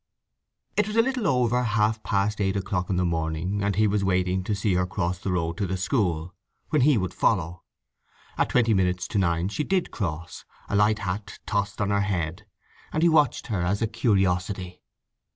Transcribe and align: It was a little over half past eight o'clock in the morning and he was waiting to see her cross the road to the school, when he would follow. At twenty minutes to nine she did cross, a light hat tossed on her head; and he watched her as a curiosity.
It 0.75 0.87
was 0.87 0.95
a 0.97 1.01
little 1.03 1.27
over 1.27 1.61
half 1.61 2.01
past 2.01 2.41
eight 2.41 2.57
o'clock 2.57 2.89
in 2.89 2.95
the 2.95 3.05
morning 3.05 3.61
and 3.61 3.75
he 3.75 3.85
was 3.85 4.03
waiting 4.03 4.43
to 4.45 4.55
see 4.55 4.73
her 4.73 4.87
cross 4.87 5.19
the 5.19 5.31
road 5.31 5.57
to 5.57 5.67
the 5.67 5.77
school, 5.77 6.33
when 6.71 6.81
he 6.81 6.97
would 6.97 7.13
follow. 7.13 7.61
At 8.35 8.49
twenty 8.49 8.73
minutes 8.73 9.07
to 9.09 9.19
nine 9.19 9.49
she 9.49 9.63
did 9.63 9.91
cross, 9.91 10.43
a 10.67 10.75
light 10.75 10.97
hat 10.97 11.37
tossed 11.45 11.79
on 11.79 11.91
her 11.91 12.01
head; 12.01 12.47
and 12.91 13.03
he 13.03 13.09
watched 13.09 13.45
her 13.45 13.61
as 13.61 13.79
a 13.83 13.87
curiosity. 13.87 14.81